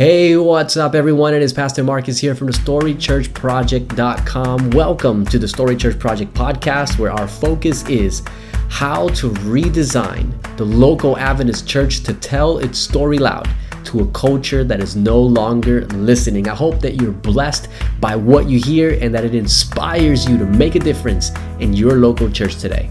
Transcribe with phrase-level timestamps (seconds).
[0.00, 1.34] Hey, what's up, everyone?
[1.34, 4.70] It is Pastor Marcus here from the StoryChurchProject.com.
[4.70, 8.22] Welcome to the Story Church Project podcast, where our focus is
[8.70, 13.46] how to redesign the local Adventist church to tell its story loud
[13.84, 16.48] to a culture that is no longer listening.
[16.48, 17.68] I hope that you're blessed
[18.00, 21.96] by what you hear and that it inspires you to make a difference in your
[21.96, 22.90] local church today.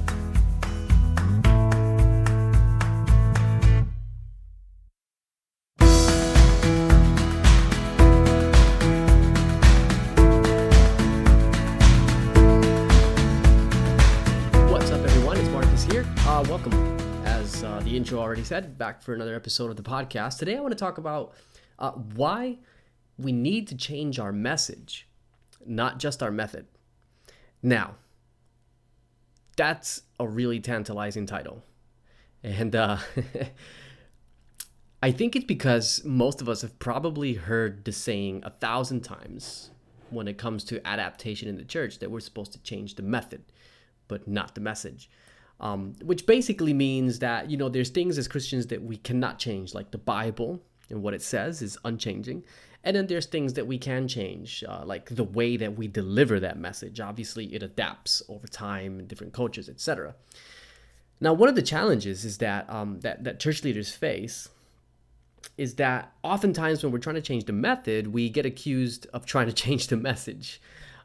[18.50, 20.39] Said, back for another episode of the podcast.
[20.39, 21.36] Today, I want to talk about
[21.78, 22.57] uh, why
[23.16, 25.07] we need to change our message,
[25.68, 26.66] not just our method.
[27.62, 27.93] Now,
[29.56, 31.62] that's a really tantalizing title.
[32.42, 32.98] And uh,
[35.04, 39.70] I think it's because most of us have probably heard the saying a thousand times
[40.09, 43.44] when it comes to adaptation in the church that we're supposed to change the method,
[44.08, 45.08] but not the message.
[45.62, 49.74] Um, which basically means that, you know, there's things as Christians that we cannot change,
[49.74, 52.46] like the Bible and what it says is unchanging.
[52.84, 56.40] And then there's things that we can change, uh, like the way that we deliver
[56.40, 57.02] that message.
[57.02, 60.16] Obviously, it adapts over time in different cultures, etc.
[61.20, 64.48] Now, one of the challenges is that um, that that church leaders face
[65.58, 69.48] is that oftentimes when we're trying to change the method, we get accused of trying
[69.48, 70.62] to change the message.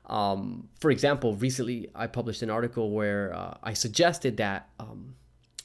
[0.06, 5.14] Um, for example, recently I published an article where uh, I suggested that um,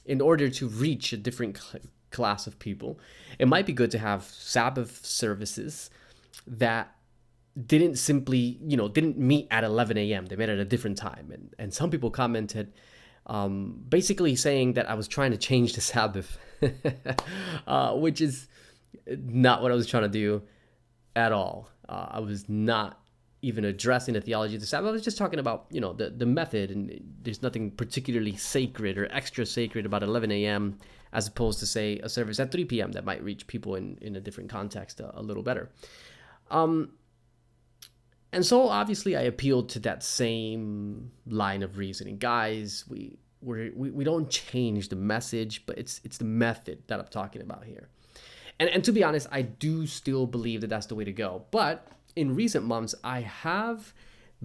[0.06, 2.98] in order to reach a different cl- class of people,
[3.38, 5.90] it might be good to have Sabbath services
[6.46, 6.94] that
[7.66, 10.26] didn't simply, you know, didn't meet at 11 a.m.
[10.26, 11.30] They met at a different time.
[11.32, 12.72] And, and some people commented
[13.26, 16.38] um, basically saying that I was trying to change the Sabbath,
[17.66, 18.48] uh, which is
[19.06, 20.42] not what I was trying to do
[21.14, 21.68] at all.
[21.88, 22.99] Uh, I was not
[23.42, 24.88] even addressing the theology of the Sabbath.
[24.88, 28.98] I was just talking about, you know, the, the method, and there's nothing particularly sacred
[28.98, 30.78] or extra sacred about 11 a.m.
[31.12, 32.92] as opposed to, say, a service at 3 p.m.
[32.92, 35.70] that might reach people in, in a different context a, a little better.
[36.50, 36.92] Um,
[38.32, 42.18] and so obviously I appealed to that same line of reasoning.
[42.18, 47.06] Guys, we we we don't change the message, but it's it's the method that I'm
[47.06, 47.88] talking about here.
[48.60, 51.44] And and to be honest, I do still believe that that's the way to go.
[51.50, 53.92] But in recent months, I have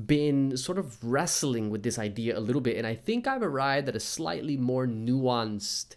[0.06, 3.88] been sort of wrestling with this idea a little bit, and I think I've arrived
[3.88, 5.96] at a slightly more nuanced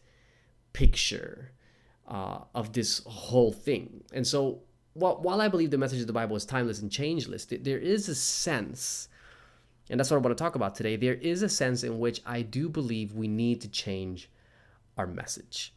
[0.72, 1.52] picture
[2.06, 4.04] uh, of this whole thing.
[4.12, 4.60] And so
[4.94, 8.08] while, while I believe the message of the Bible is timeless and changeless, there is
[8.08, 9.08] a sense,
[9.90, 10.96] and that's what I want to talk about today.
[10.96, 14.30] There is a sense in which I do believe we need to change
[14.96, 15.72] our message.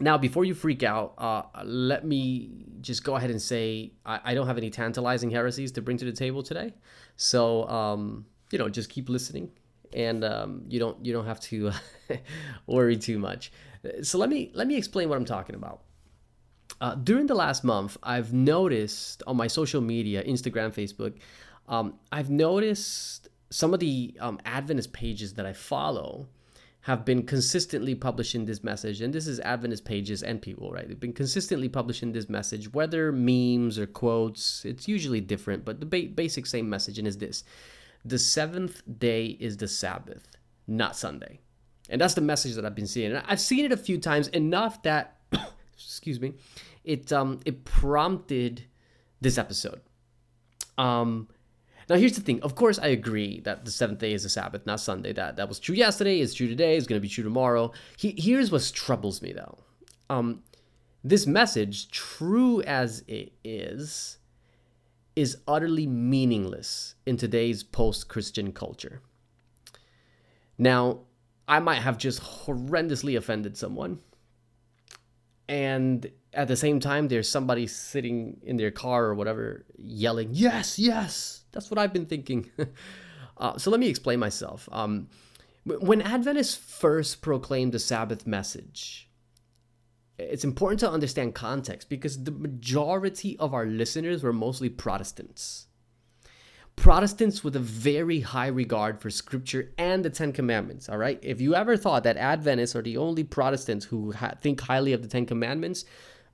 [0.00, 4.34] Now, before you freak out, uh, let me just go ahead and say I, I,
[4.34, 6.72] don't have any tantalizing heresies to bring to the table today.
[7.16, 9.50] So, um, you know, just keep listening,
[9.92, 11.72] and um, you don't you don't have to
[12.66, 13.52] worry too much.
[14.02, 15.82] So let me let me explain what I'm talking about.
[16.80, 21.18] Uh, during the last month, I've noticed on my social media, Instagram, Facebook,
[21.68, 26.28] um, I've noticed some of the um, Adventist pages that I follow
[26.90, 29.00] have been consistently publishing this message.
[29.00, 30.88] And this is Adventist pages and people, right?
[30.88, 35.86] They've been consistently publishing this message, whether memes or quotes, it's usually different, but the
[35.86, 37.44] ba- basic same message and is this
[38.04, 40.36] the seventh day is the Sabbath,
[40.66, 41.38] not Sunday.
[41.88, 43.12] And that's the message that I've been seeing.
[43.12, 45.18] And I've seen it a few times, enough that,
[45.74, 46.32] excuse me,
[46.82, 48.64] it um it prompted
[49.20, 49.80] this episode.
[50.76, 51.28] Um
[51.90, 52.40] now here's the thing.
[52.42, 55.12] Of course I agree that the seventh day is a Sabbath, not Sunday.
[55.12, 57.72] That that was true yesterday, it's true today, it's gonna be true tomorrow.
[57.98, 59.58] He, here's what troubles me though.
[60.08, 60.42] Um
[61.02, 64.18] this message, true as it is,
[65.16, 69.00] is utterly meaningless in today's post-Christian culture.
[70.58, 71.00] Now,
[71.48, 74.00] I might have just horrendously offended someone.
[75.48, 80.78] And at the same time, there's somebody sitting in their car or whatever yelling, Yes,
[80.78, 82.50] yes, that's what I've been thinking.
[83.36, 84.68] uh, so let me explain myself.
[84.70, 85.08] Um,
[85.64, 89.08] when Adventists first proclaimed the Sabbath message,
[90.18, 95.66] it's important to understand context because the majority of our listeners were mostly Protestants.
[96.76, 100.88] Protestants with a very high regard for scripture and the Ten Commandments.
[100.88, 101.18] All right.
[101.20, 105.02] If you ever thought that Adventists are the only Protestants who ha- think highly of
[105.02, 105.84] the Ten Commandments,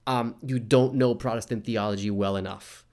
[0.06, 2.85] um, you don't know Protestant theology well enough.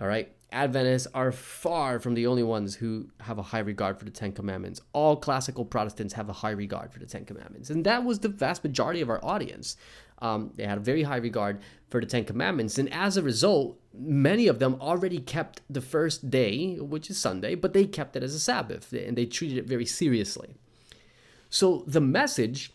[0.00, 0.32] All right.
[0.52, 4.32] Adventists are far from the only ones who have a high regard for the Ten
[4.32, 4.80] Commandments.
[4.92, 7.70] All classical Protestants have a high regard for the Ten Commandments.
[7.70, 9.76] And that was the vast majority of our audience.
[10.18, 12.78] Um, they had a very high regard for the Ten Commandments.
[12.78, 17.54] And as a result, many of them already kept the first day, which is Sunday,
[17.54, 20.56] but they kept it as a Sabbath and they treated it very seriously.
[21.48, 22.72] So the message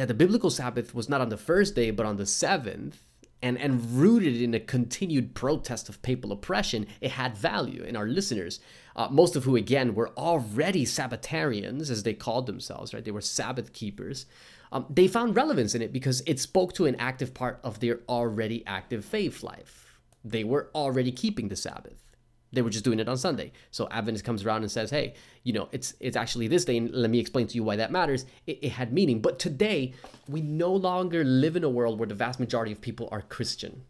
[0.00, 3.04] that the biblical Sabbath was not on the first day, but on the seventh,
[3.42, 8.06] and, and rooted in a continued protest of papal oppression, it had value in our
[8.06, 8.60] listeners,
[8.96, 13.04] uh, most of who, again, were already Sabbatarians, as they called themselves, right?
[13.04, 14.24] They were Sabbath keepers.
[14.72, 18.00] Um, they found relevance in it because it spoke to an active part of their
[18.08, 19.98] already active faith life.
[20.24, 22.09] They were already keeping the Sabbath.
[22.52, 23.52] They were just doing it on Sunday.
[23.70, 25.14] So Adventist comes around and says, "Hey,
[25.44, 27.92] you know, it's it's actually this day, and let me explain to you why that
[27.92, 29.94] matters." It, it had meaning, but today
[30.28, 33.82] we no longer live in a world where the vast majority of people are Christian.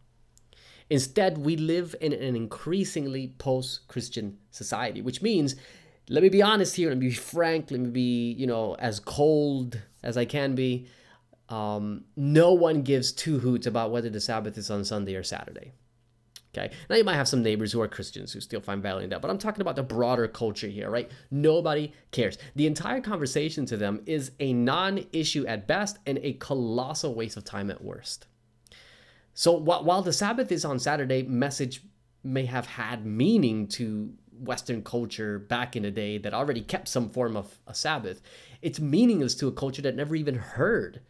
[0.91, 5.55] Instead, we live in an increasingly post-Christian society, which means,
[6.09, 8.99] let me be honest here, let me be frank, let me be, you know, as
[8.99, 10.89] cold as I can be.
[11.49, 15.73] Um, no one gives two hoots about whether the Sabbath is on Sunday or Saturday.
[16.53, 16.75] Okay.
[16.89, 19.23] Now you might have some neighbors who are Christians who still find value in that,
[19.23, 21.09] but I'm talking about the broader culture here, right?
[21.31, 22.39] Nobody cares.
[22.57, 27.37] The entire conversation to them is a non issue at best and a colossal waste
[27.37, 28.27] of time at worst.
[29.33, 31.83] So while the Sabbath is on Saturday, message
[32.25, 37.09] may have had meaning to Western culture back in the day that already kept some
[37.09, 38.23] form of a Sabbath,
[38.61, 41.01] it's meaningless to a culture that never even heard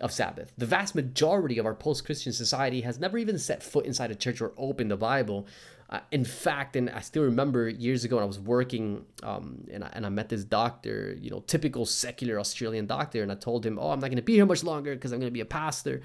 [0.00, 0.52] of Sabbath.
[0.58, 4.14] The vast majority of our post Christian society has never even set foot inside a
[4.14, 5.46] church or opened the Bible.
[5.90, 9.84] Uh, in fact, and I still remember years ago when I was working um, and,
[9.84, 13.64] I, and I met this doctor, you know, typical secular Australian doctor, and I told
[13.64, 15.40] him, Oh, I'm not going to be here much longer because I'm going to be
[15.40, 16.00] a pastor.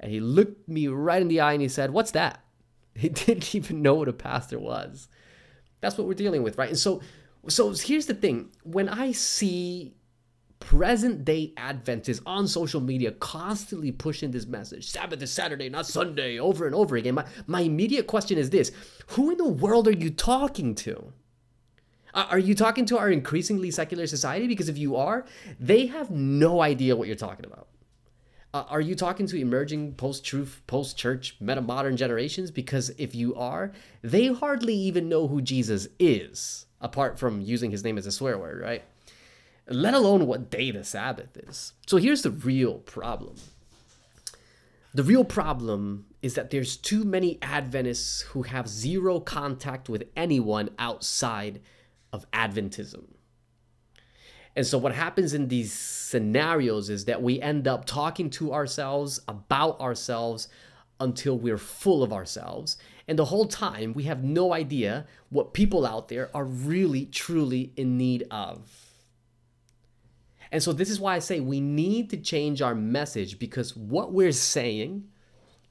[0.00, 2.42] And he looked me right in the eye and he said, What's that?
[2.96, 5.08] He didn't even know what a pastor was.
[5.80, 6.68] That's what we're dealing with, right?
[6.68, 7.00] And so,
[7.48, 9.94] so here's the thing when I see
[10.60, 16.38] present day Adventists on social media constantly pushing this message Sabbath is Saturday, not Sunday,
[16.38, 17.14] over and over again.
[17.14, 18.70] My, my immediate question is this
[19.08, 21.12] Who in the world are you talking to?
[22.12, 24.48] Are you talking to our increasingly secular society?
[24.48, 25.24] Because if you are,
[25.60, 27.68] they have no idea what you're talking about.
[28.52, 32.50] Uh, are you talking to emerging post truth, post church, meta modern generations?
[32.50, 33.70] Because if you are,
[34.02, 38.38] they hardly even know who Jesus is, apart from using his name as a swear
[38.38, 38.82] word, right?
[39.70, 41.72] Let alone what day the Sabbath is.
[41.86, 43.36] So here's the real problem.
[44.92, 50.70] The real problem is that there's too many Adventists who have zero contact with anyone
[50.78, 51.60] outside
[52.12, 53.04] of Adventism.
[54.56, 59.20] And so, what happens in these scenarios is that we end up talking to ourselves
[59.28, 60.48] about ourselves
[60.98, 62.76] until we're full of ourselves.
[63.06, 67.72] And the whole time, we have no idea what people out there are really, truly
[67.76, 68.79] in need of.
[70.52, 74.12] And so this is why I say we need to change our message because what
[74.12, 75.04] we're saying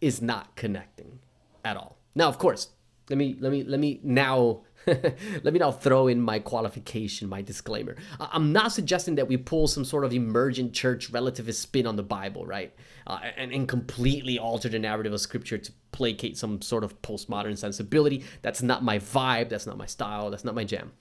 [0.02, 1.20] is not connecting
[1.66, 1.98] at all.
[2.16, 2.70] Now, of course,
[3.10, 7.42] let me let me let me now let me now throw in my qualification, my
[7.42, 7.96] disclaimer.
[8.20, 12.04] I'm not suggesting that we pull some sort of emergent church relativist spin on the
[12.04, 12.74] Bible, right?
[13.06, 17.58] Uh, and, and completely alter the narrative of Scripture to placate some sort of postmodern
[17.58, 18.24] sensibility.
[18.42, 19.50] That's not my vibe.
[19.50, 20.30] That's not my style.
[20.32, 20.94] That's not my jam.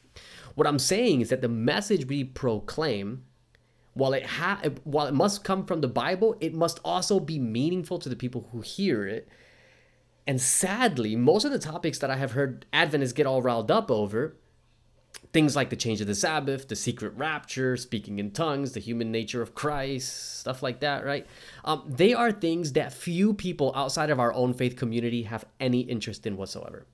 [0.54, 3.24] What I'm saying is that the message we proclaim
[3.98, 7.98] while it ha- while it must come from the Bible, it must also be meaningful
[7.98, 9.28] to the people who hear it.
[10.24, 13.90] And sadly, most of the topics that I have heard Adventists get all riled up
[13.90, 14.36] over,
[15.32, 19.10] things like the change of the Sabbath, the secret rapture, speaking in tongues, the human
[19.10, 21.26] nature of Christ, stuff like that, right?
[21.64, 25.80] Um, they are things that few people outside of our own faith community have any
[25.80, 26.86] interest in whatsoever.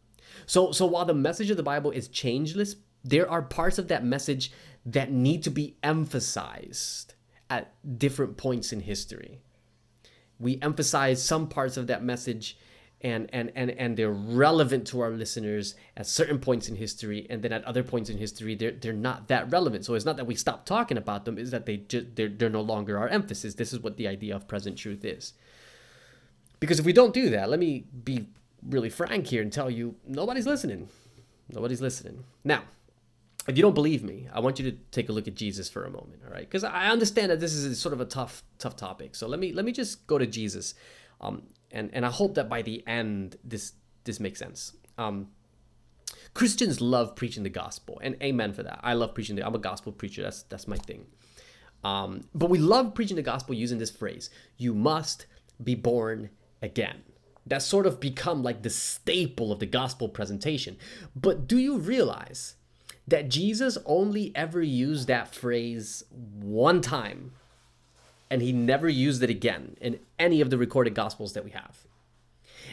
[0.46, 4.04] So, so while the message of the Bible is changeless, there are parts of that
[4.04, 4.50] message
[4.86, 7.14] that need to be emphasized
[7.50, 9.40] at different points in history.
[10.38, 12.58] We emphasize some parts of that message
[13.00, 17.42] and, and, and, and they're relevant to our listeners at certain points in history and
[17.42, 19.84] then at other points in history they're, they're not that relevant.
[19.84, 22.48] So it's not that we stop talking about them is that they just they're, they're
[22.48, 23.54] no longer our emphasis.
[23.54, 25.34] This is what the idea of present truth is.
[26.60, 28.26] Because if we don't do that let me be
[28.66, 30.88] really frank here and tell you nobody's listening.
[31.52, 32.24] Nobody's listening.
[32.42, 32.62] Now
[33.46, 35.84] if you don't believe me, I want you to take a look at Jesus for
[35.84, 36.48] a moment, all right?
[36.48, 39.14] Because I understand that this is sort of a tough, tough topic.
[39.14, 40.74] So let me let me just go to Jesus,
[41.20, 43.72] um, and and I hope that by the end this
[44.04, 44.72] this makes sense.
[44.96, 45.28] Um,
[46.32, 48.80] Christians love preaching the gospel, and amen for that.
[48.82, 49.46] I love preaching the.
[49.46, 50.22] I'm a gospel preacher.
[50.22, 51.06] That's that's my thing.
[51.82, 55.26] Um, but we love preaching the gospel using this phrase: "You must
[55.62, 56.30] be born
[56.62, 57.02] again."
[57.46, 60.78] That's sort of become like the staple of the gospel presentation.
[61.14, 62.54] But do you realize
[63.06, 67.32] that Jesus only ever used that phrase one time
[68.30, 71.86] and he never used it again in any of the recorded gospels that we have?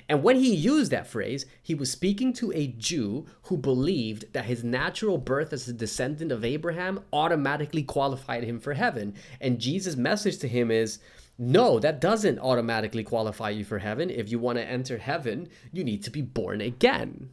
[0.08, 4.46] And when he used that phrase, he was speaking to a Jew who believed that
[4.46, 9.14] his natural birth as a descendant of Abraham automatically qualified him for heaven.
[9.40, 11.00] And Jesus' message to him is
[11.38, 14.10] no, that doesn't automatically qualify you for heaven.
[14.10, 17.32] If you want to enter heaven, you need to be born again.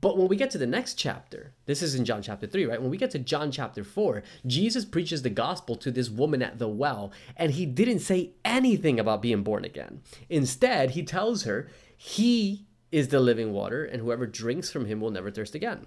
[0.00, 2.80] But when we get to the next chapter, this is in John chapter 3, right?
[2.80, 6.58] When we get to John chapter 4, Jesus preaches the gospel to this woman at
[6.58, 10.00] the well, and he didn't say anything about being born again.
[10.28, 15.10] Instead, he tells her, He is the living water, and whoever drinks from him will
[15.10, 15.86] never thirst again.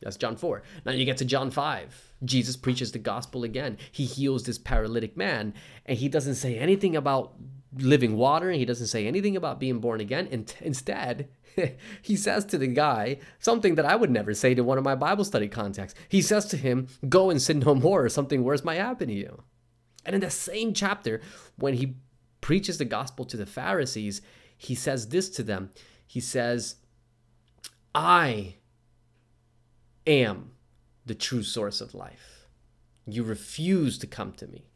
[0.00, 0.62] That's John 4.
[0.84, 2.12] Now you get to John 5.
[2.24, 3.78] Jesus preaches the gospel again.
[3.90, 5.54] He heals this paralytic man,
[5.86, 7.34] and he doesn't say anything about
[7.76, 10.28] living water, and he doesn't say anything about being born again.
[10.30, 11.28] And instead,
[12.02, 14.94] he says to the guy something that I would never say to one of my
[14.94, 15.94] Bible study contacts.
[16.08, 19.14] He says to him, Go and sin no more, or something worse might happen to
[19.14, 19.42] you.
[20.04, 21.20] And in the same chapter,
[21.56, 21.94] when he
[22.40, 24.20] preaches the gospel to the Pharisees,
[24.56, 25.70] he says this to them.
[26.06, 26.76] He says,
[27.94, 28.56] I
[30.06, 30.52] am
[31.06, 32.46] the true source of life.
[33.06, 34.66] You refuse to come to me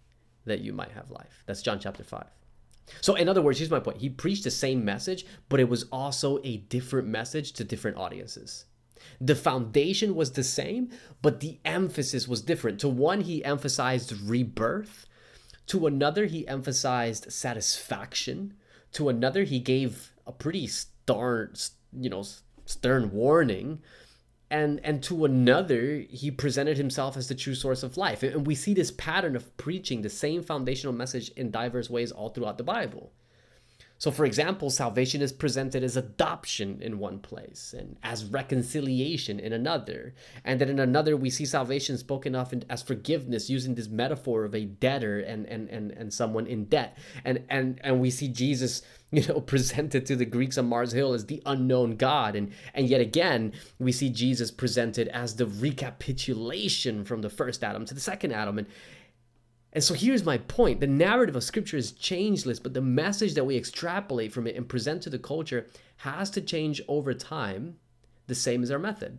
[0.45, 1.43] that you might have life.
[1.47, 2.25] That's John chapter 5.
[3.01, 3.99] So, in other words, here's my point.
[3.99, 8.67] He preached the same message, but it was also a different message to different audiences.
[9.21, 10.91] The foundation was the same,
[11.23, 12.81] but the emphasis was different.
[12.81, 15.07] To one, he emphasized rebirth.
[15.69, 18.55] To another, he emphasized satisfaction.
[18.93, 21.55] To another, he gave a pretty stern,
[21.93, 22.25] you know,
[22.65, 23.81] stern warning
[24.51, 28.23] and and to another he presented himself as the true source of life.
[28.23, 32.29] And we see this pattern of preaching the same foundational message in diverse ways all
[32.31, 33.13] throughout the bible
[33.99, 39.53] so for example salvation is presented as adoption in one place and as reconciliation in
[39.53, 44.45] another and then in another we see salvation spoken of as forgiveness using this metaphor
[44.45, 48.29] of a debtor and and and, and someone in debt and and and we see
[48.29, 52.35] jesus you know, presented to the Greeks on Mars Hill as the unknown God.
[52.35, 57.85] And, and yet again, we see Jesus presented as the recapitulation from the first Adam
[57.87, 58.59] to the second Adam.
[58.59, 58.67] And,
[59.77, 63.45] and so here's my point the narrative of Scripture is changeless, but the message that
[63.45, 65.67] we extrapolate from it and present to the culture
[65.99, 67.77] has to change over time,
[68.27, 69.19] the same as our method.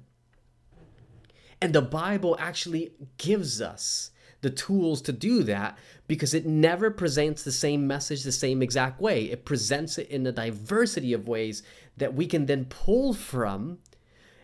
[1.61, 4.09] And the Bible actually gives us
[4.41, 8.99] the tools to do that because it never presents the same message the same exact
[8.99, 9.25] way.
[9.25, 11.61] It presents it in a diversity of ways
[11.97, 13.77] that we can then pull from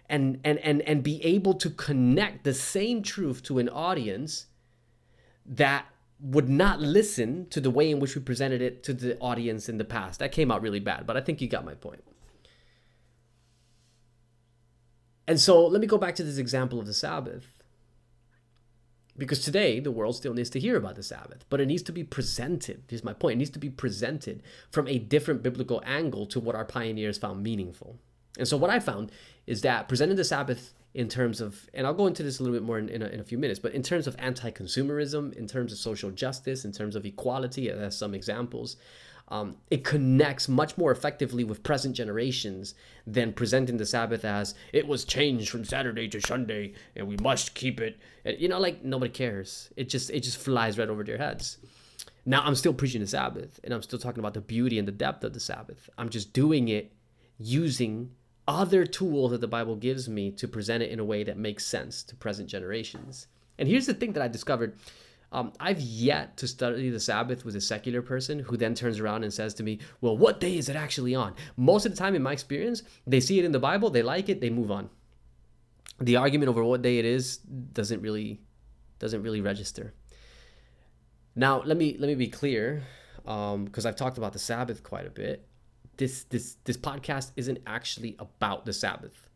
[0.08, 4.46] and and and and be able to connect the same truth to an audience
[5.46, 5.88] that
[6.24, 9.78] would not listen to the way in which we presented it to the audience in
[9.78, 10.20] the past.
[10.20, 12.04] That came out really bad, but I think you got my point.
[15.28, 17.46] And so let me go back to this example of the Sabbath.
[19.18, 21.92] Because today, the world still needs to hear about the Sabbath, but it needs to
[21.92, 22.84] be presented.
[22.90, 26.56] Here's my point it needs to be presented from a different biblical angle to what
[26.56, 28.00] our pioneers found meaningful.
[28.40, 29.12] And so, what I found
[29.46, 32.58] is that presenting the Sabbath in terms of, and I'll go into this a little
[32.58, 35.34] bit more in, in, a, in a few minutes, but in terms of anti consumerism,
[35.34, 38.78] in terms of social justice, in terms of equality, as some examples,
[39.30, 42.76] um, it connects much more effectively with present generations
[43.08, 47.56] than presenting the Sabbath as it was changed from Saturday to Sunday and we must
[47.56, 47.98] keep it.
[48.26, 49.72] You know, like nobody cares.
[49.76, 51.58] It just it just flies right over their heads.
[52.26, 54.92] Now I'm still preaching the Sabbath and I'm still talking about the beauty and the
[54.92, 55.90] depth of the Sabbath.
[55.98, 56.94] I'm just doing it
[57.40, 58.12] using
[58.48, 61.66] other tools that the Bible gives me to present it in a way that makes
[61.66, 63.28] sense to present generations.
[63.58, 64.78] And here's the thing that I discovered
[65.34, 69.24] um, I've yet to study the Sabbath with a secular person who then turns around
[69.24, 71.34] and says to me, Well, what day is it actually on?
[71.58, 74.30] Most of the time, in my experience, they see it in the Bible, they like
[74.30, 74.92] it, they move on.
[76.00, 78.42] The argument over what day it is doesn't really
[79.00, 79.96] doesn't really register.
[81.36, 82.84] Now, let me let me be clear,
[83.18, 85.48] because um, I've talked about the Sabbath quite a bit.
[85.98, 89.30] This this this podcast isn't actually about the Sabbath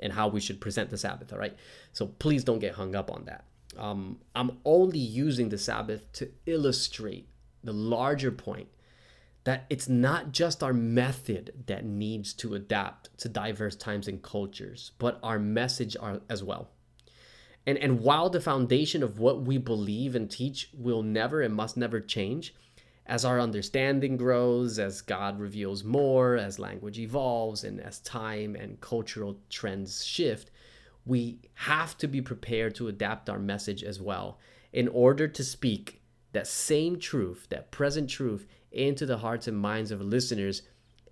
[0.00, 1.32] and how we should present the Sabbath.
[1.32, 1.56] All right,
[1.92, 3.44] so please don't get hung up on that
[3.76, 7.28] um, I'm only using the Sabbath to illustrate
[7.64, 8.68] the larger point
[9.44, 14.92] that it's not just our method that needs to adapt to diverse times and cultures,
[14.98, 16.68] but our message are, as well.
[17.66, 21.76] And, and while the foundation of what we believe and teach will never and must
[21.76, 22.54] never change,
[23.06, 28.80] as our understanding grows, as God reveals more, as language evolves, and as time and
[28.80, 30.50] cultural trends shift,
[31.04, 34.38] we have to be prepared to adapt our message as well
[34.72, 36.00] in order to speak
[36.32, 40.62] that same truth, that present truth, into the hearts and minds of listeners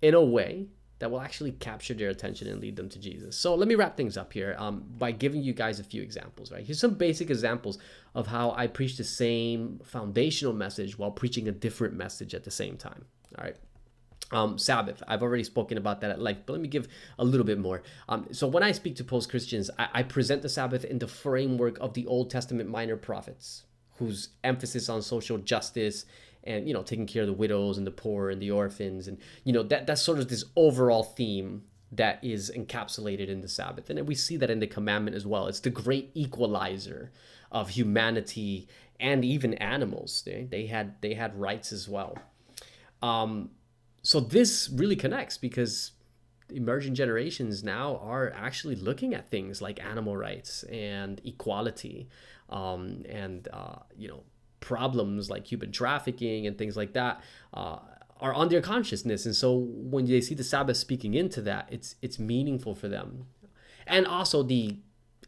[0.01, 0.67] in a way
[1.01, 3.35] that will actually capture their attention and lead them to Jesus.
[3.35, 6.51] So let me wrap things up here um, by giving you guys a few examples,
[6.51, 6.63] right?
[6.63, 7.79] Here's some basic examples
[8.13, 12.51] of how I preach the same foundational message while preaching a different message at the
[12.51, 13.05] same time,
[13.35, 13.55] all right?
[14.31, 15.01] Um, Sabbath.
[15.07, 17.81] I've already spoken about that at length, but let me give a little bit more.
[18.07, 21.07] Um, so when I speak to post Christians, I, I present the Sabbath in the
[21.07, 23.65] framework of the Old Testament minor prophets,
[23.97, 26.05] whose emphasis on social justice
[26.43, 29.07] and you know taking care of the widows and the poor and the orphans.
[29.07, 33.47] And you know that that's sort of this overall theme that is encapsulated in the
[33.47, 33.89] sabbath.
[33.89, 35.47] And we see that in the commandment as well.
[35.47, 37.11] It's the great equalizer
[37.51, 38.69] of humanity
[38.99, 40.23] and even animals.
[40.25, 42.17] They, they had they had rights as well.
[43.01, 43.51] Um,
[44.03, 45.91] so this really connects because
[46.49, 52.09] emerging generations now are actually looking at things like animal rights and equality
[52.49, 54.23] um, and uh, you know
[54.61, 57.21] problems like human trafficking and things like that
[57.53, 57.79] uh,
[58.21, 59.25] are on their consciousness.
[59.25, 63.25] And so when they see the sabbath speaking into that it's it's meaningful for them.
[63.85, 64.77] And also the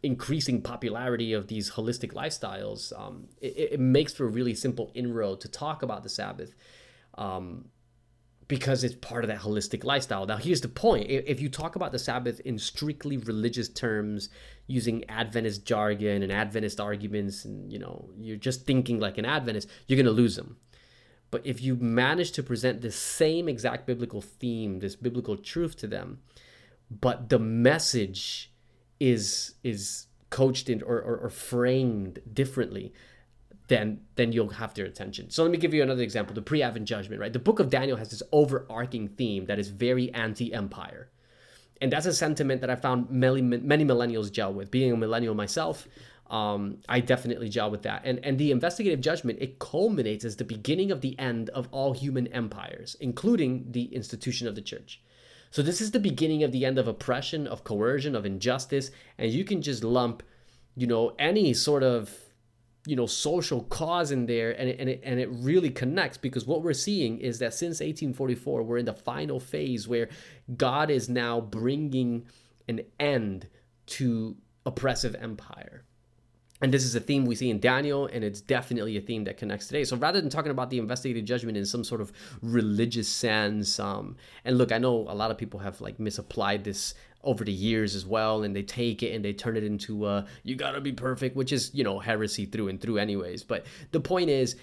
[0.04, 5.40] increasing popularity of these holistic lifestyles um, it, it, makes for a really simple inroad
[5.40, 6.54] to talk about the sabbath.
[7.18, 7.70] Um,
[8.48, 10.26] because it's part of that holistic lifestyle.
[10.26, 14.30] Now, here's the point if you talk about the Sabbath in strictly religious terms,
[14.68, 19.70] using Adventist jargon and Adventist arguments, and you know, you're just thinking like an Adventist,
[19.88, 20.58] you're going to lose them.
[21.32, 25.88] But if you manage to present the same exact biblical theme, this biblical truth to
[25.88, 26.20] them,
[26.92, 28.52] but the message
[29.00, 32.94] is is coached in or, or, or framed differently,
[33.68, 35.30] then then you'll have their attention.
[35.30, 37.22] So let me give you another example: the pre-Advent judgment.
[37.22, 41.10] Right, the Book of Daniel has this overarching theme that is very anti-empire,
[41.82, 44.72] and that's a sentiment that I found many many millennials gel with.
[44.72, 45.88] Being a millennial myself,
[46.30, 48.02] um, I definitely gel with that.
[48.04, 51.94] And and the investigative judgment it culminates as the beginning of the end of all
[51.94, 55.02] human empires, including the institution of the church.
[55.52, 58.90] So this is the beginning of the end of oppression, of coercion, of injustice,
[59.20, 60.24] and you can just lump,
[60.76, 62.12] you know, any sort of
[62.86, 66.46] you know social cause in there and it, and it, and it really connects because
[66.46, 70.10] what we're seeing is that since 1844 we're in the final phase where
[70.58, 72.26] god is now bringing
[72.68, 73.48] an end
[73.86, 75.84] to oppressive empire
[76.64, 79.36] and this is a theme we see in Daniel, and it's definitely a theme that
[79.36, 79.84] connects today.
[79.84, 84.16] So rather than talking about the investigative judgment in some sort of religious sense, um,
[84.46, 86.94] and look, I know a lot of people have like misapplied this
[87.24, 90.26] over the years as well and they take it and they turn it into uh
[90.44, 93.44] you gotta be perfect which is you know heresy through and through anyways.
[93.44, 94.56] But the point is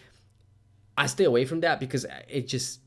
[0.96, 2.80] i stay away from that because it just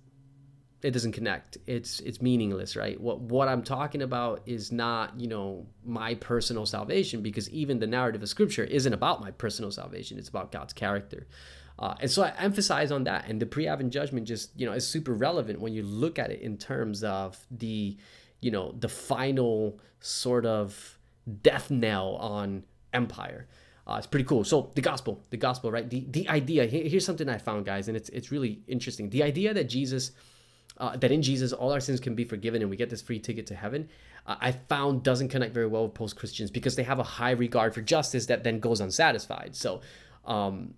[0.84, 1.58] it doesn't connect.
[1.66, 3.00] It's it's meaningless right?
[3.00, 7.88] What what i'm talking about is not you know my personal salvation because even the
[7.88, 10.18] narrative of scripture isn't about my personal salvation.
[10.20, 11.28] It's about god's character.
[11.80, 14.88] Uh, and so I emphasize on that, and the pre-Advent judgment just you know is
[14.88, 17.98] super relevant when you look at it in terms of the
[18.44, 20.98] you know the final sort of
[21.42, 23.48] death knell on empire.
[23.86, 24.44] Uh, it's pretty cool.
[24.44, 25.90] So the gospel, the gospel, right?
[25.90, 26.66] The the idea.
[26.66, 29.10] here's something I found, guys, and it's it's really interesting.
[29.10, 30.12] The idea that Jesus,
[30.78, 33.20] uh, that in Jesus all our sins can be forgiven and we get this free
[33.20, 33.90] ticket to heaven,
[34.26, 37.32] uh, I found doesn't connect very well with post Christians because they have a high
[37.32, 39.56] regard for justice that then goes unsatisfied.
[39.56, 39.82] So,
[40.26, 40.76] um,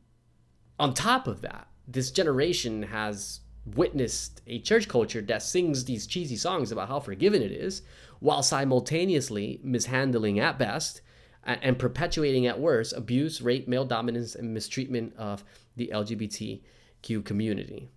[0.79, 6.35] on top of that, this generation has witnessed a church culture that sings these cheesy
[6.35, 7.81] songs about how forgiven it is,
[8.19, 11.01] while simultaneously mishandling at best
[11.43, 15.43] and perpetuating at worst abuse, rape, male dominance, and mistreatment of
[15.75, 17.89] the LGBTQ community.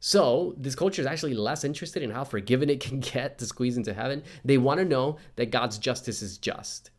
[0.00, 3.76] So, this culture is actually less interested in how forgiven it can get to squeeze
[3.76, 4.22] into heaven.
[4.44, 6.90] They want to know that God's justice is just.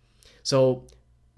[0.44, 0.86] So,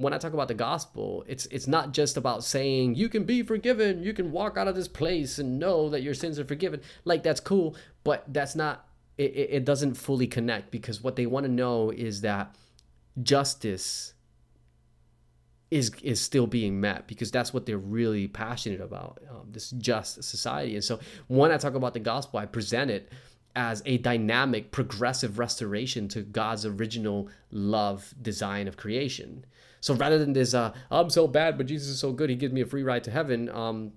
[0.02, 3.44] when I talk about the gospel, it's it's not just about saying you can be
[3.44, 6.82] forgiven, you can walk out of this place and know that your sins are forgiven.
[7.06, 8.88] Like that's cool, but that's not
[9.18, 12.56] it, it doesn't fully connect because what they want to know is that
[13.22, 14.14] justice
[15.70, 20.22] is is still being met because that's what they're really passionate about um, this just
[20.24, 23.10] society and so when i talk about the gospel i present it
[23.56, 29.46] as a dynamic progressive restoration to god's original love design of creation
[29.82, 32.54] so rather than this, uh, I'm so bad, but Jesus is so good, he gives
[32.54, 33.94] me a free ride to heaven um,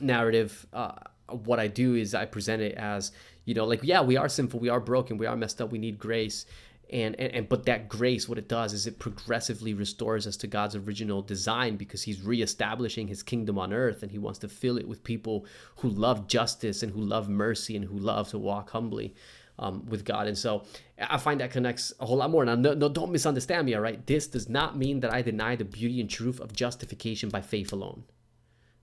[0.00, 0.92] narrative, uh,
[1.30, 3.12] what I do is I present it as,
[3.46, 5.78] you know, like, yeah, we are sinful, we are broken, we are messed up, we
[5.78, 6.44] need grace.
[6.90, 10.46] And, and, and but that grace what it does is it progressively restores us to
[10.46, 14.78] god's original design because he's reestablishing his kingdom on earth and he wants to fill
[14.78, 15.44] it with people
[15.76, 19.14] who love justice and who love mercy and who love to walk humbly
[19.58, 20.26] um, with God.
[20.26, 20.64] And so
[20.98, 22.44] I find that connects a whole lot more.
[22.44, 24.04] Now, no, no, don't misunderstand me, all right?
[24.06, 27.72] This does not mean that I deny the beauty and truth of justification by faith
[27.72, 28.04] alone,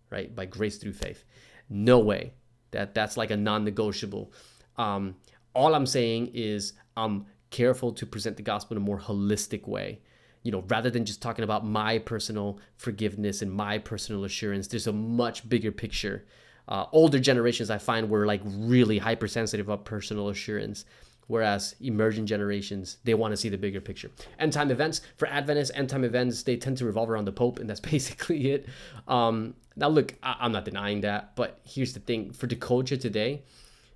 [0.10, 0.34] right?
[0.36, 1.24] By grace through faith.
[1.70, 2.34] No way
[2.72, 4.32] That that's like a non-negotiable.
[4.78, 5.16] Um,
[5.54, 10.02] all I'm saying is I'm careful to present the gospel in a more holistic way.
[10.44, 14.88] You know, rather than just talking about my personal forgiveness and my personal assurance, there's
[14.88, 16.26] a much bigger picture.
[16.68, 20.84] Uh, older generations, I find, were like really hypersensitive about personal assurance
[21.28, 25.72] whereas emerging generations they want to see the bigger picture end time events for adventists
[25.74, 28.68] end time events they tend to revolve around the pope and that's basically it
[29.08, 32.96] um, now look I- i'm not denying that but here's the thing for the culture
[32.96, 33.42] today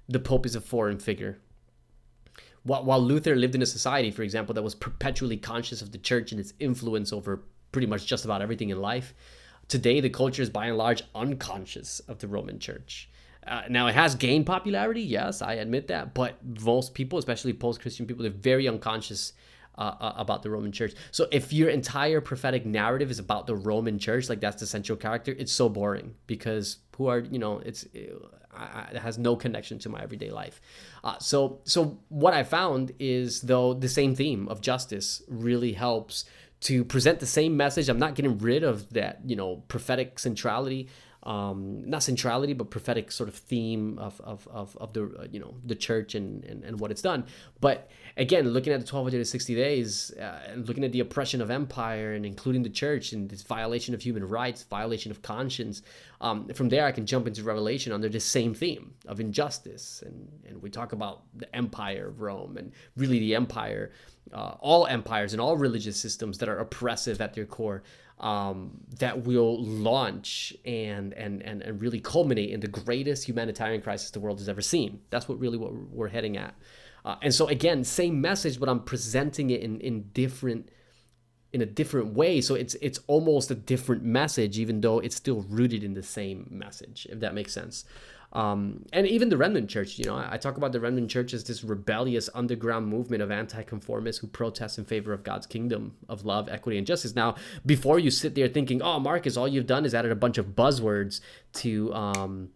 [0.07, 1.37] the pope is a foreign figure
[2.63, 5.97] while, while luther lived in a society for example that was perpetually conscious of the
[5.97, 9.13] church and its influence over pretty much just about everything in life
[9.67, 13.09] today the culture is by and large unconscious of the roman church
[13.47, 18.05] uh, now it has gained popularity, yes, I admit that, but most people, especially post-Christian
[18.05, 19.33] people, they're very unconscious
[19.79, 20.93] uh, uh, about the Roman Church.
[21.11, 24.97] So if your entire prophetic narrative is about the Roman Church, like that's the central
[24.97, 27.85] character, it's so boring because who are you know it's
[28.57, 30.61] it, it has no connection to my everyday life.
[31.03, 36.25] Uh, so so what I found is though the same theme of justice really helps
[36.61, 37.87] to present the same message.
[37.87, 40.89] I'm not getting rid of that you know prophetic centrality
[41.23, 45.39] um, not centrality, but prophetic sort of theme of, of, of, of the, uh, you
[45.39, 47.25] know, the church and, and, and what it's done.
[47.59, 52.13] But again, looking at the 1260 days uh, and looking at the oppression of empire
[52.13, 55.81] and including the church and this violation of human rights, violation of conscience,
[56.21, 60.01] um, from there I can jump into Revelation under the same theme of injustice.
[60.05, 63.91] And, and we talk about the empire of Rome and really the empire,
[64.31, 67.83] uh, all empires and all religious systems that are oppressive at their core
[68.19, 74.11] um, that will launch and, and and and really culminate in the greatest humanitarian crisis
[74.11, 75.01] the world has ever seen.
[75.09, 76.53] That's what really what we're heading at.
[77.05, 80.69] Uh, and so again, same message, but I'm presenting it in in different
[81.53, 82.41] in a different way.
[82.41, 86.47] So it's it's almost a different message, even though it's still rooted in the same
[86.49, 87.07] message.
[87.09, 87.85] If that makes sense.
[88.31, 91.33] Um, and even the remnant church, you know, I, I, talk about the remnant church
[91.33, 96.25] as this rebellious underground movement of anti-conformists who protest in favor of God's kingdom of
[96.25, 97.15] love, equity, and justice.
[97.15, 100.37] Now, before you sit there thinking, "Oh, Marcus, all you've done is added a bunch
[100.37, 101.21] of buzzwords
[101.53, 102.49] to um,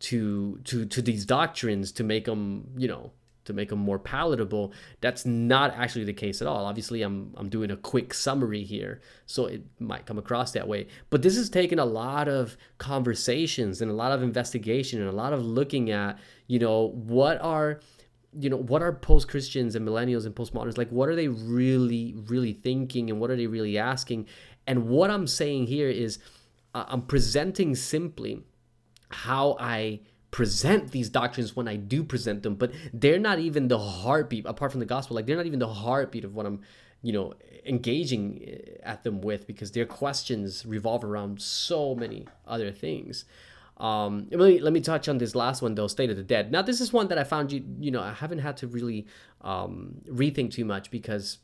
[0.00, 3.10] to to to these doctrines to make them, you know,
[3.44, 4.72] to make them more palatable.
[5.00, 6.64] That's not actually the case at all.
[6.64, 10.86] Obviously, I'm I'm doing a quick summary here, so it might come across that way.
[11.10, 15.12] But this has taken a lot of conversations and a lot of investigation and a
[15.12, 17.80] lot of looking at, you know, what are
[18.38, 20.90] you know what are post Christians and millennials and postmoderns like?
[20.90, 24.26] What are they really, really thinking, and what are they really asking?
[24.66, 26.18] And what I'm saying here is,
[26.74, 28.44] uh, I'm presenting simply
[29.10, 30.00] how I
[30.32, 34.72] present these doctrines when I do present them, but they're not even the heartbeat, apart
[34.72, 36.62] from the gospel, like they're not even the heartbeat of what I'm,
[37.02, 42.72] you know, engaging eh, at them with because their questions revolve around so many other
[42.72, 43.26] things.
[43.76, 46.50] Um, let me let me touch on this last one though, State of the Dead.
[46.50, 49.06] Now this is one that I found you you know I haven't had to really
[49.40, 51.38] um, rethink too much because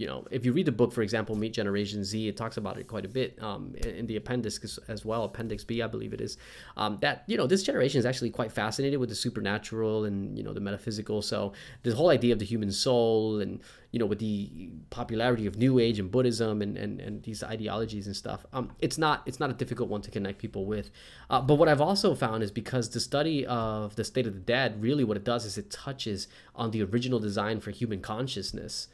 [0.00, 2.78] you know, if you read the book, for example, Meet Generation Z, it talks about
[2.78, 6.22] it quite a bit um, in, the appendix as well, Appendix B, I believe it
[6.22, 6.38] is.
[6.78, 10.42] Um, that you know, this generation is actually quite fascinated with the supernatural and you
[10.42, 11.20] know the metaphysical.
[11.20, 13.60] So this whole idea of the human soul and
[13.90, 18.06] you know with the popularity of New Age and Buddhism and and, and these ideologies
[18.06, 20.90] and stuff, um, it's not it's not a difficult one to connect people with.
[21.28, 24.40] Uh, but what I've also found is because the study of the state of the
[24.40, 28.88] dead, really what it does is it touches on the original design for human consciousness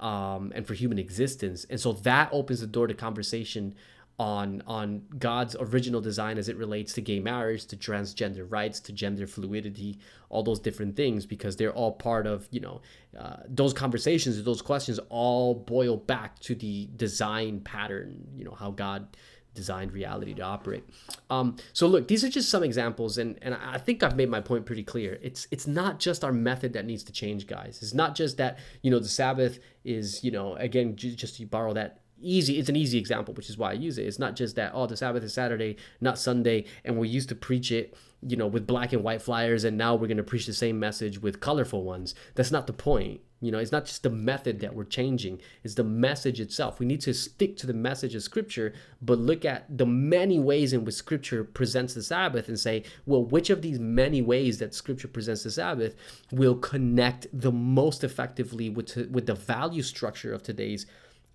[0.00, 1.66] um, and for human existence.
[1.70, 3.74] And so that opens the door to conversation
[4.18, 8.92] on on God's original design as it relates to gay marriage, to transgender rights, to
[8.92, 9.98] gender fluidity,
[10.30, 12.80] all those different things, because they're all part of you know
[13.18, 18.70] uh, those conversations, those questions all boil back to the design pattern, you know how
[18.70, 19.16] God
[19.56, 20.84] designed reality to operate.
[21.28, 24.40] Um, so look, these are just some examples, and and I think I've made my
[24.40, 25.18] point pretty clear.
[25.20, 27.80] It's it's not just our method that needs to change, guys.
[27.82, 31.72] It's not just that you know the Sabbath is you know again just to borrow
[31.72, 34.06] that easy it's an easy example which is why i use it.
[34.06, 37.34] It's not just that oh the sabbath is saturday not sunday and we used to
[37.34, 40.46] preach it you know with black and white flyers and now we're going to preach
[40.46, 42.14] the same message with colorful ones.
[42.34, 45.74] That's not the point you know it's not just the method that we're changing it's
[45.74, 46.80] the message itself.
[46.80, 50.72] We need to stick to the message of scripture but look at the many ways
[50.72, 54.74] in which scripture presents the sabbath and say well which of these many ways that
[54.74, 55.94] scripture presents the sabbath
[56.32, 60.86] will connect the most effectively with with the value structure of today's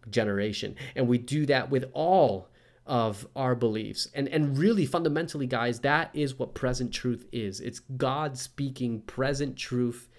[0.09, 0.75] generation.
[0.95, 2.49] And we do that with all
[2.85, 4.07] of our beliefs.
[4.13, 7.59] And and really fundamentally guys, that is what present truth is.
[7.59, 10.09] It's God speaking present truth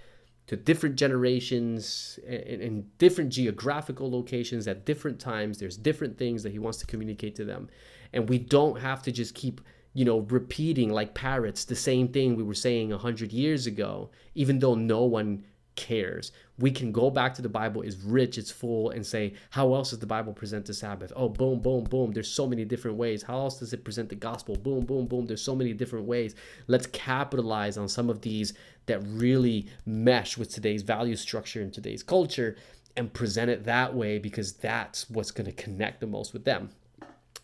[0.46, 5.58] to different generations in, different geographical locations at different times.
[5.58, 7.68] There's different things that he wants to communicate to them.
[8.12, 9.60] And we don't have to just keep
[9.94, 14.10] you know, repeating like parrots the same thing we were saying a hundred years ago,
[14.34, 15.44] even though no one
[15.76, 16.32] cares.
[16.62, 19.90] We can go back to the Bible, is rich, it's full, and say, how else
[19.90, 21.12] does the Bible present the Sabbath?
[21.16, 22.12] Oh, boom, boom, boom.
[22.12, 23.24] There's so many different ways.
[23.24, 24.54] How else does it present the gospel?
[24.54, 25.26] Boom, boom, boom.
[25.26, 26.36] There's so many different ways.
[26.68, 28.54] Let's capitalize on some of these
[28.86, 32.54] that really mesh with today's value structure and today's culture
[32.96, 36.70] and present it that way because that's what's going to connect the most with them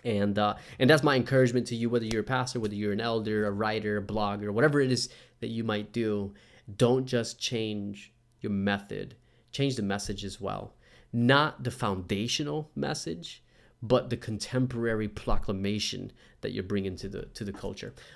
[0.04, 3.00] and uh, and that's my encouragement to you whether you're a pastor whether you're an
[3.00, 5.08] elder a writer a blogger whatever it is
[5.40, 6.32] that you might do
[6.76, 9.16] don't just change your method
[9.50, 10.74] change the message as well.
[11.12, 13.42] Not the foundational message
[13.82, 17.94] but the contemporary proclamation that you're bringing to the to the culture